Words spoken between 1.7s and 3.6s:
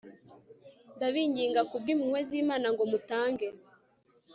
bw impuhwe z Imana ngo mutange